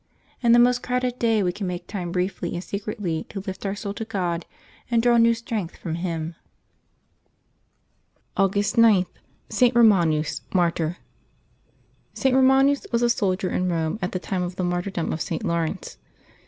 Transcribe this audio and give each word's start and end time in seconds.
In 0.41 0.51
the 0.51 0.57
most 0.57 0.81
crowded 0.81 1.19
day 1.19 1.43
we 1.43 1.51
can 1.51 1.67
make 1.67 1.85
time 1.85 2.11
briefly 2.11 2.55
and 2.55 2.63
secretly 2.63 3.27
to 3.29 3.39
lift 3.41 3.67
our 3.67 3.75
soul 3.75 3.93
to 3.93 4.03
God 4.03 4.47
and 4.89 4.99
draw 4.99 5.17
new 5.17 5.35
strength 5.35 5.77
from 5.77 5.93
Him. 5.93 6.33
August 8.35 8.77
9.— 8.77 9.05
ST. 9.49 9.75
ROMANUS, 9.75 10.41
Martyr. 10.55 10.97
[t. 12.15 12.31
Eomaxus 12.31 12.91
was 12.91 13.03
a 13.03 13.11
soldier 13.11 13.51
in 13.51 13.67
Eome 13.67 13.99
at 14.01 14.11
the 14.11 14.17
time 14.17 14.41
of 14.41 14.55
the 14.55 14.63
martyrdom 14.63 15.13
of 15.13 15.21
St. 15.21 15.43
Laurence. 15.43 15.99